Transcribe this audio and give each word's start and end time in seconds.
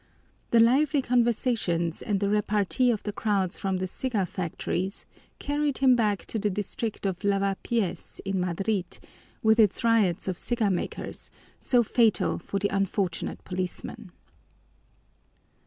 The 0.49 0.59
lively 0.59 1.03
conversations 1.03 2.01
and 2.01 2.19
the 2.19 2.27
repartee 2.27 2.89
of 2.89 3.03
the 3.03 3.13
crowds 3.13 3.59
from 3.59 3.77
the 3.77 3.85
cigar 3.85 4.25
factories 4.25 5.05
carried 5.37 5.77
him 5.77 5.95
back 5.95 6.25
to 6.25 6.39
the 6.39 6.49
district 6.49 7.05
of 7.05 7.19
Lavapiés 7.19 8.19
in 8.25 8.39
Madrid, 8.39 8.97
with 9.43 9.59
its 9.59 9.83
riots 9.83 10.27
of 10.27 10.39
cigar 10.39 10.71
makers, 10.71 11.29
so 11.59 11.83
fatal 11.83 12.39
for 12.39 12.57
the 12.57 12.75
unfortunate 12.75 13.43
policemen. 13.43 14.11